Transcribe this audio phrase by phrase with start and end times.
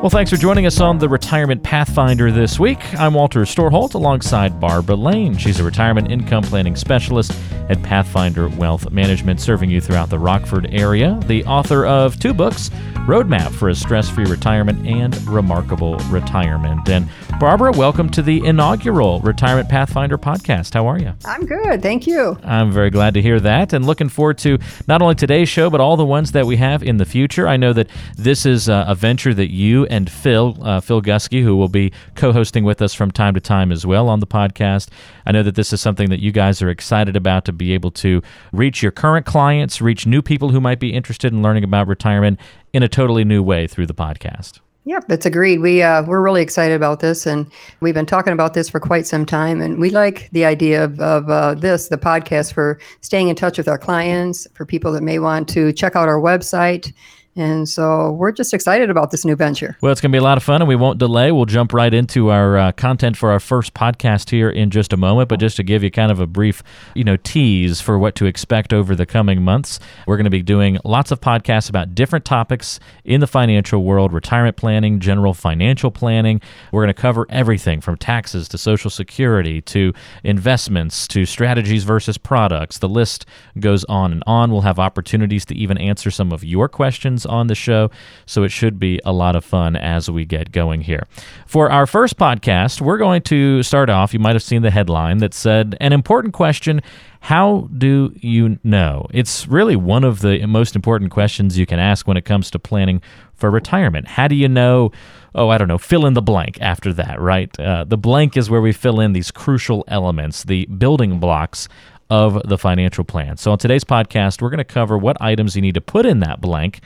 [0.00, 2.78] Well, thanks for joining us on the Retirement Pathfinder this week.
[2.94, 5.36] I'm Walter Storholt alongside Barbara Lane.
[5.36, 7.34] She's a retirement income planning specialist
[7.68, 11.20] at Pathfinder Wealth Management, serving you throughout the Rockford area.
[11.26, 12.70] The author of two books,
[13.06, 16.88] Roadmap for a Stress Free Retirement and Remarkable Retirement.
[16.88, 17.06] And
[17.38, 20.72] Barbara, welcome to the inaugural Retirement Pathfinder podcast.
[20.72, 21.12] How are you?
[21.26, 21.82] I'm good.
[21.82, 22.38] Thank you.
[22.42, 24.58] I'm very glad to hear that and looking forward to
[24.88, 27.46] not only today's show, but all the ones that we have in the future.
[27.46, 31.56] I know that this is a venture that you and Phil, uh, Phil Gusky, who
[31.56, 34.88] will be co hosting with us from time to time as well on the podcast.
[35.26, 37.90] I know that this is something that you guys are excited about to be able
[37.92, 38.22] to
[38.52, 42.38] reach your current clients, reach new people who might be interested in learning about retirement
[42.72, 44.60] in a totally new way through the podcast.
[44.84, 45.58] Yep, that's agreed.
[45.58, 49.06] We uh, we're really excited about this, and we've been talking about this for quite
[49.06, 49.60] some time.
[49.60, 53.58] And we like the idea of, of uh, this, the podcast, for staying in touch
[53.58, 56.92] with our clients, for people that may want to check out our website
[57.40, 59.76] and so we're just excited about this new venture.
[59.80, 61.32] Well, it's going to be a lot of fun, and we won't delay.
[61.32, 64.96] We'll jump right into our uh, content for our first podcast here in just a
[64.96, 65.28] moment.
[65.28, 66.62] But just to give you kind of a brief,
[66.94, 70.42] you know, tease for what to expect over the coming months, we're going to be
[70.42, 75.90] doing lots of podcasts about different topics in the financial world retirement planning, general financial
[75.90, 76.40] planning.
[76.72, 79.92] We're going to cover everything from taxes to Social Security to
[80.24, 82.78] investments to strategies versus products.
[82.78, 83.26] The list
[83.58, 84.50] goes on and on.
[84.50, 87.90] We'll have opportunities to even answer some of your questions questions on the show,
[88.26, 91.06] so it should be a lot of fun as we get going here.
[91.46, 94.12] For our first podcast, we're going to start off.
[94.12, 96.82] You might have seen the headline that said, An important question
[97.20, 99.06] How do you know?
[99.12, 102.58] It's really one of the most important questions you can ask when it comes to
[102.58, 103.00] planning
[103.34, 104.08] for retirement.
[104.08, 104.92] How do you know?
[105.34, 107.58] oh, I don't know, fill in the blank after that, right?
[107.58, 111.68] Uh, the blank is where we fill in these crucial elements, the building blocks
[112.10, 113.36] of the financial plan.
[113.36, 116.20] So, on today's podcast, we're going to cover what items you need to put in
[116.20, 116.80] that blank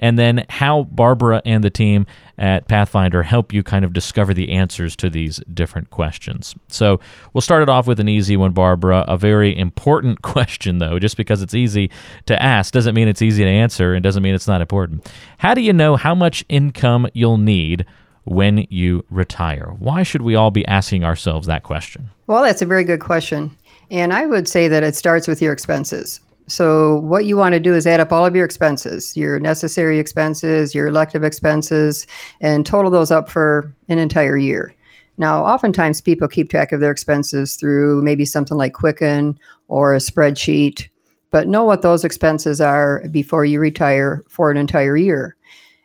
[0.00, 2.06] and then how Barbara and the team
[2.38, 6.54] at Pathfinder help you kind of discover the answers to these different questions.
[6.68, 6.98] So
[7.32, 9.04] we'll start it off with an easy one, Barbara.
[9.06, 11.90] A very important question, though, just because it's easy
[12.26, 15.08] to ask doesn't mean it's easy to answer and doesn't mean it's not important.
[15.38, 17.86] How do you know how much income you'll need?
[18.24, 19.74] When you retire?
[19.78, 22.10] Why should we all be asking ourselves that question?
[22.26, 23.50] Well, that's a very good question.
[23.90, 26.20] And I would say that it starts with your expenses.
[26.50, 30.00] So, what you want to do is add up all of your expenses, your necessary
[30.00, 32.08] expenses, your elective expenses,
[32.40, 34.74] and total those up for an entire year.
[35.16, 39.38] Now, oftentimes people keep track of their expenses through maybe something like Quicken
[39.68, 40.88] or a spreadsheet,
[41.30, 45.36] but know what those expenses are before you retire for an entire year.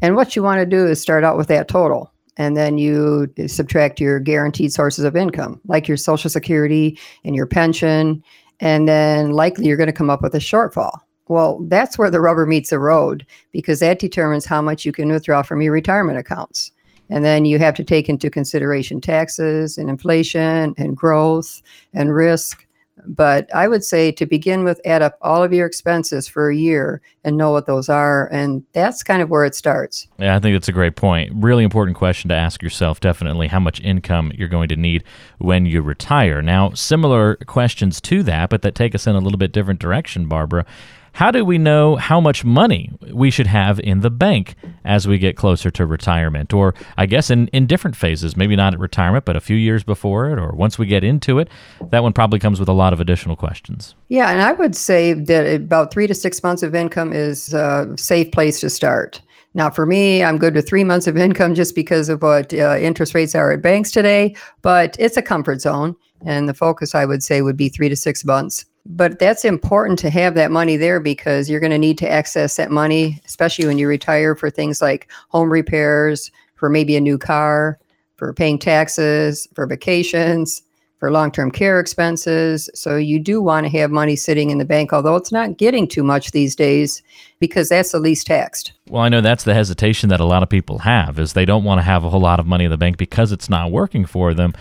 [0.00, 2.10] And what you want to do is start out with that total.
[2.38, 7.46] And then you subtract your guaranteed sources of income, like your Social Security and your
[7.46, 8.22] pension
[8.60, 11.00] and then likely you're going to come up with a shortfall.
[11.28, 15.10] Well, that's where the rubber meets the road because that determines how much you can
[15.10, 16.70] withdraw from your retirement accounts.
[17.10, 21.62] And then you have to take into consideration taxes and inflation and growth
[21.94, 22.65] and risk
[23.08, 26.56] but I would say to begin with, add up all of your expenses for a
[26.56, 28.28] year and know what those are.
[28.32, 30.08] And that's kind of where it starts.
[30.18, 31.32] Yeah, I think that's a great point.
[31.34, 35.04] Really important question to ask yourself, definitely, how much income you're going to need
[35.38, 36.42] when you retire.
[36.42, 40.28] Now, similar questions to that, but that take us in a little bit different direction,
[40.28, 40.66] Barbara.
[41.16, 44.54] How do we know how much money we should have in the bank
[44.84, 46.52] as we get closer to retirement?
[46.52, 49.82] Or, I guess, in, in different phases, maybe not at retirement, but a few years
[49.82, 51.48] before it, or once we get into it?
[51.88, 53.94] That one probably comes with a lot of additional questions.
[54.08, 57.94] Yeah, and I would say that about three to six months of income is a
[57.96, 59.22] safe place to start.
[59.54, 62.76] Now, for me, I'm good with three months of income just because of what uh,
[62.76, 65.96] interest rates are at banks today, but it's a comfort zone.
[66.26, 69.98] And the focus, I would say, would be three to six months but that's important
[70.00, 73.66] to have that money there because you're going to need to access that money, especially
[73.66, 77.78] when you retire for things like home repairs, for maybe a new car,
[78.16, 80.62] for paying taxes, for vacations,
[80.98, 82.70] for long term care expenses.
[82.74, 85.86] So you do want to have money sitting in the bank, although it's not getting
[85.86, 87.02] too much these days
[87.38, 88.72] because that's the least taxed.
[88.88, 91.64] Well, I know that's the hesitation that a lot of people have is they don't
[91.64, 94.06] want to have a whole lot of money in the bank because it's not working
[94.06, 94.54] for them.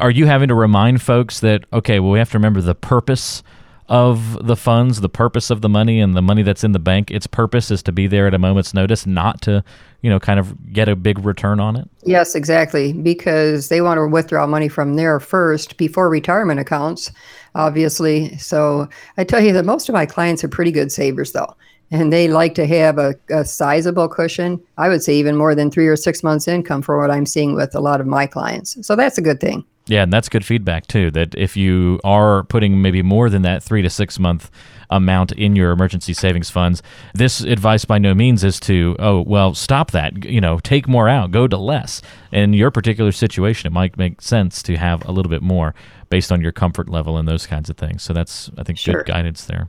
[0.00, 3.42] Are you having to remind folks that okay, well we have to remember the purpose
[3.88, 7.10] of the funds, the purpose of the money and the money that's in the bank,
[7.10, 9.62] its purpose is to be there at a moment's notice, not to,
[10.00, 11.88] you know, kind of get a big return on it?
[12.02, 12.94] Yes, exactly.
[12.94, 17.12] Because they want to withdraw money from there first before retirement accounts,
[17.54, 18.36] obviously.
[18.38, 18.88] So
[19.18, 21.54] I tell you that most of my clients are pretty good savers, though.
[21.90, 24.60] And they like to have a, a sizable cushion.
[24.78, 27.54] I would say even more than three or six months' income for what I'm seeing
[27.54, 28.84] with a lot of my clients.
[28.86, 29.64] So that's a good thing.
[29.86, 31.10] Yeah, and that's good feedback too.
[31.10, 34.50] That if you are putting maybe more than that three to six month
[34.88, 36.82] amount in your emergency savings funds,
[37.12, 40.24] this advice by no means is to, oh, well, stop that.
[40.24, 42.00] You know, take more out, go to less.
[42.32, 45.74] In your particular situation, it might make sense to have a little bit more
[46.08, 48.02] based on your comfort level and those kinds of things.
[48.02, 49.02] So that's, I think, sure.
[49.02, 49.68] good guidance there.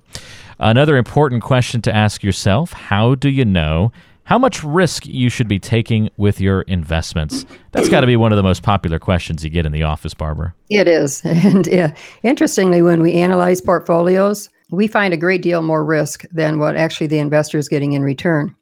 [0.59, 3.91] Another important question to ask yourself how do you know
[4.25, 7.45] how much risk you should be taking with your investments.
[7.71, 10.13] That's got to be one of the most popular questions you get in the office,
[10.13, 10.53] Barbara.
[10.69, 11.23] It is.
[11.45, 11.93] And yeah,
[12.23, 17.07] interestingly, when we analyze portfolios, we find a great deal more risk than what actually
[17.07, 18.55] the investor is getting in return.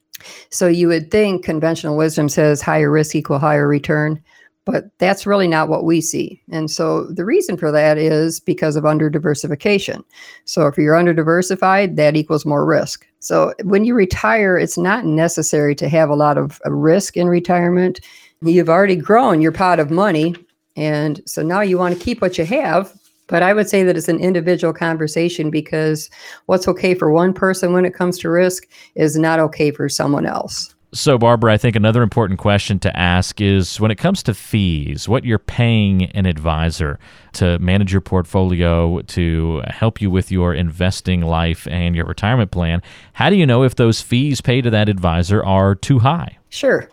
[0.50, 4.22] So you would think conventional wisdom says higher risk equal higher return
[4.66, 6.42] but that's really not what we see.
[6.52, 10.04] And so the reason for that is because of under diversification.
[10.46, 13.06] So if you're under diversified, that equals more risk.
[13.20, 17.28] So when you retire, it's not necessary to have a lot of uh, risk in
[17.28, 18.00] retirement.
[18.42, 20.36] You've already grown your pot of money.
[20.76, 22.94] And so now you want to keep what you have.
[23.28, 26.10] But I would say that it's an individual conversation because
[26.46, 30.26] what's okay for one person when it comes to risk is not okay for someone
[30.26, 30.73] else.
[30.94, 35.10] So, Barbara, I think another important question to ask is when it comes to fees,
[35.10, 37.00] what you're paying an advisor
[37.34, 42.80] to manage your portfolio, to help you with your investing life and your retirement plan,
[43.14, 46.38] how do you know if those fees paid to that advisor are too high?
[46.50, 46.88] Sure.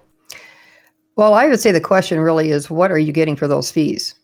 [1.16, 4.14] Well, I would say the question really is what are you getting for those fees?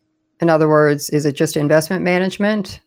[0.41, 2.81] In other words, is it just investment management?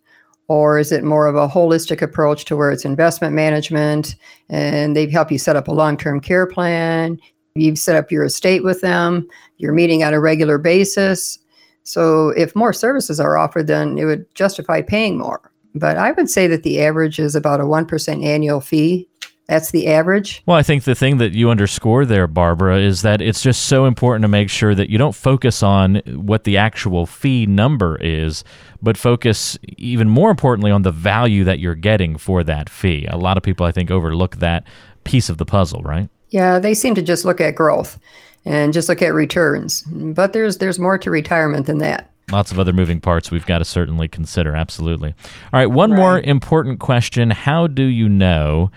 [0.49, 4.15] Or is it more of a holistic approach to where it's investment management
[4.49, 7.19] and they've helped you set up a long term care plan?
[7.55, 11.39] You've set up your estate with them, you're meeting on a regular basis.
[11.83, 15.51] So, if more services are offered, then it would justify paying more.
[15.75, 19.07] But I would say that the average is about a 1% annual fee
[19.49, 20.43] that's the average.
[20.45, 23.85] Well, I think the thing that you underscore there, Barbara, is that it's just so
[23.85, 28.43] important to make sure that you don't focus on what the actual fee number is,
[28.79, 33.07] but focus even more importantly on the value that you're getting for that fee.
[33.09, 34.65] A lot of people, I think, overlook that
[35.03, 36.09] piece of the puzzle, right?
[36.29, 37.99] Yeah, they seem to just look at growth
[38.45, 39.81] and just look at returns.
[39.81, 43.57] But there's there's more to retirement than that lots of other moving parts we've got
[43.57, 44.55] to certainly consider.
[44.55, 45.15] Absolutely.
[45.51, 45.97] All right, one right.
[45.97, 48.69] more important question How do you know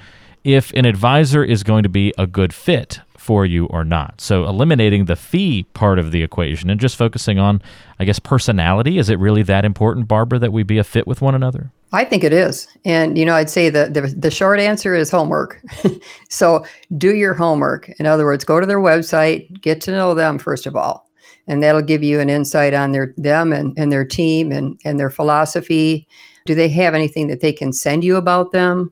[0.45, 4.21] if an advisor is going to be a good fit for you or not.
[4.21, 7.63] So eliminating the fee part of the equation and just focusing on,
[8.01, 8.99] I guess, personality.
[8.99, 11.71] Is it really that important, Barbara, that we be a fit with one another?
[11.93, 12.67] I think it is.
[12.85, 15.63] And, you know, I'd say that the, the short answer is homework.
[16.31, 16.67] so
[16.99, 17.91] do your homework.
[18.01, 21.09] In other words, go to their website, get to know them, first of all.
[21.47, 24.99] And that'll give you an insight on their them and, and their team and, and
[24.99, 26.09] their philosophy.
[26.45, 28.91] Do they have anything that they can send you about them?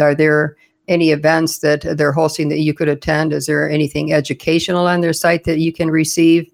[0.00, 0.56] Are there
[0.88, 3.32] any events that they're hosting that you could attend?
[3.32, 6.50] Is there anything educational on their site that you can receive?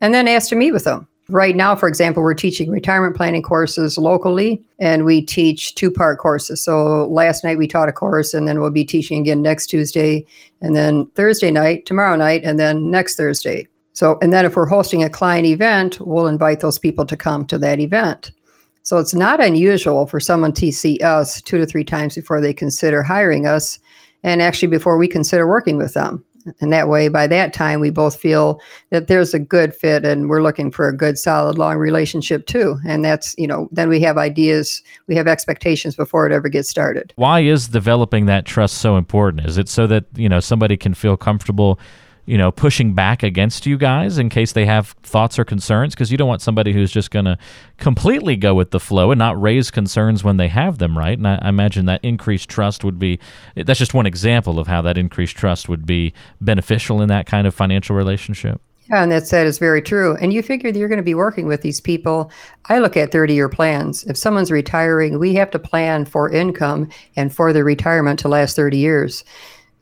[0.00, 1.08] And then ask to meet with them.
[1.28, 6.18] Right now, for example, we're teaching retirement planning courses locally, and we teach two part
[6.18, 6.62] courses.
[6.62, 10.26] So last night we taught a course, and then we'll be teaching again next Tuesday,
[10.60, 13.68] and then Thursday night, tomorrow night, and then next Thursday.
[13.94, 17.46] So, and then if we're hosting a client event, we'll invite those people to come
[17.46, 18.32] to that event.
[18.82, 22.52] So it's not unusual for someone to see us two to three times before they
[22.52, 23.78] consider hiring us,
[24.22, 26.24] and actually before we consider working with them.
[26.60, 30.28] And that way, by that time, we both feel that there's a good fit and
[30.28, 32.78] we're looking for a good, solid, long relationship too.
[32.84, 36.68] And that's, you know, then we have ideas, we have expectations before it ever gets
[36.68, 37.12] started.
[37.14, 39.46] Why is developing that trust so important?
[39.46, 41.78] Is it so that, you know, somebody can feel comfortable
[42.24, 46.12] you know, pushing back against you guys in case they have thoughts or concerns because
[46.12, 47.36] you don't want somebody who's just going to
[47.78, 51.18] completely go with the flow and not raise concerns when they have them, right?
[51.18, 53.18] And I, I, imagine that increased trust would be
[53.56, 57.46] that's just one example of how that increased trust would be beneficial in that kind
[57.46, 58.60] of financial relationship.
[58.88, 60.16] Yeah, and that said is very true.
[60.16, 62.30] And you figure that you're going to be working with these people.
[62.66, 64.04] I look at 30 year plans.
[64.04, 68.56] If someone's retiring, we have to plan for income and for their retirement to last
[68.56, 69.24] 30 years.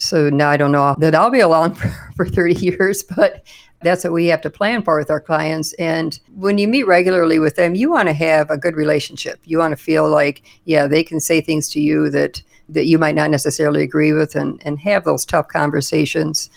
[0.00, 3.44] So now I don't know that I'll be along for, for 30 years, but
[3.82, 5.72] that's what we have to plan for with our clients.
[5.74, 9.40] And when you meet regularly with them, you want to have a good relationship.
[9.44, 12.98] You want to feel like, yeah, they can say things to you that that you
[12.98, 16.50] might not necessarily agree with and, and have those tough conversations.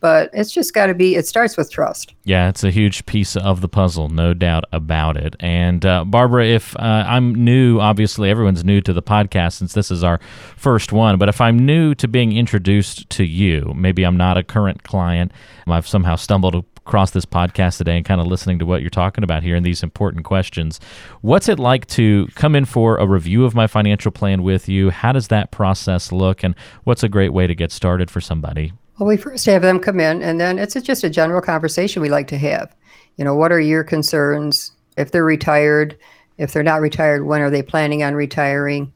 [0.00, 2.14] But it's just got to be, it starts with trust.
[2.24, 5.36] Yeah, it's a huge piece of the puzzle, no doubt about it.
[5.40, 9.90] And uh, Barbara, if uh, I'm new, obviously everyone's new to the podcast since this
[9.90, 10.20] is our
[10.56, 14.42] first one, but if I'm new to being introduced to you, maybe I'm not a
[14.42, 15.32] current client,
[15.66, 16.54] I've somehow stumbled
[16.86, 19.64] across this podcast today and kind of listening to what you're talking about here and
[19.64, 20.80] these important questions.
[21.20, 24.90] What's it like to come in for a review of my financial plan with you?
[24.90, 26.42] How does that process look?
[26.42, 28.72] And what's a great way to get started for somebody?
[29.02, 32.08] Well, we first have them come in, and then it's just a general conversation we
[32.08, 32.72] like to have.
[33.16, 34.70] You know, what are your concerns?
[34.96, 35.98] If they're retired,
[36.38, 38.92] if they're not retired, when are they planning on retiring?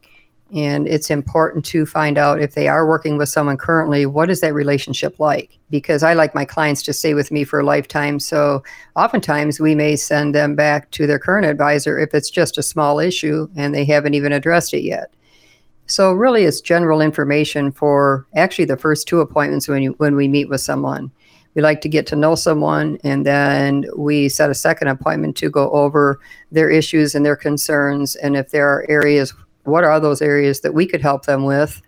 [0.55, 4.43] And it's important to find out if they are working with someone currently, what is
[4.43, 5.59] that relationship like?
[5.71, 8.21] Because I like my clients to stay with me for a lifetime.
[8.21, 8.63] So
[8.95, 13.01] oftentimes we may send them back to their current advisor if it's just a small
[13.01, 15.13] issue and they haven't even addressed it yet.
[15.87, 20.29] So really it's general information for actually the first two appointments when you when we
[20.29, 21.11] meet with someone.
[21.55, 25.49] We like to get to know someone and then we set a second appointment to
[25.49, 26.21] go over
[26.53, 29.33] their issues and their concerns and if there are areas
[29.65, 31.83] what are those areas that we could help them with?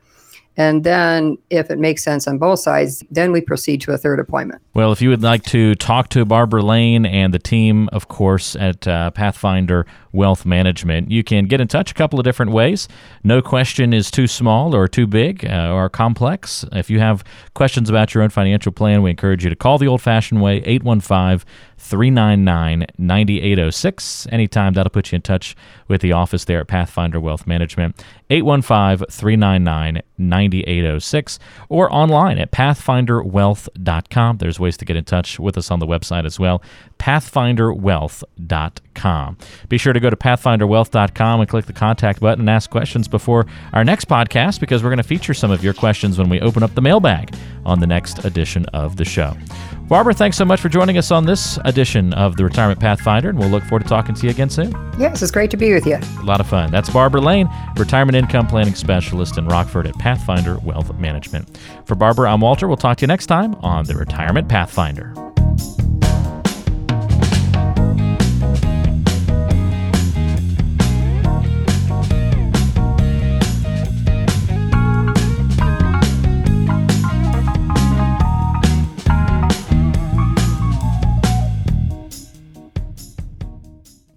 [0.58, 4.18] And then, if it makes sense on both sides, then we proceed to a third
[4.18, 4.60] appointment.
[4.74, 8.56] Well, if you would like to talk to Barbara Lane and the team, of course,
[8.56, 12.88] at uh, Pathfinder Wealth Management, you can get in touch a couple of different ways.
[13.22, 16.64] No question is too small or too big uh, or complex.
[16.72, 17.22] If you have
[17.54, 20.56] questions about your own financial plan, we encourage you to call the old fashioned way,
[20.64, 21.46] 815
[21.78, 24.26] 399 9806.
[24.30, 25.56] Anytime that'll put you in touch
[25.86, 34.38] with the office there at Pathfinder Wealth Management, 815 399 9806, or online at pathfinderwealth.com.
[34.38, 36.60] There's ways to get in touch with us on the website as well,
[36.98, 39.38] pathfinderwealth.com.
[39.68, 43.46] Be sure to go to pathfinderwealth.com and click the contact button and ask questions before
[43.72, 46.64] our next podcast because we're going to feature some of your questions when we open
[46.64, 49.36] up the mailbag on the next edition of the show.
[49.88, 53.38] Barbara, thanks so much for joining us on this edition of the Retirement Pathfinder, and
[53.38, 54.70] we'll look forward to talking to you again soon.
[54.98, 55.96] Yes, it's great to be with you.
[55.96, 56.70] A lot of fun.
[56.70, 61.58] That's Barbara Lane, Retirement Income Planning Specialist in Rockford at Pathfinder Wealth Management.
[61.86, 62.68] For Barbara, I'm Walter.
[62.68, 65.14] We'll talk to you next time on the Retirement Pathfinder.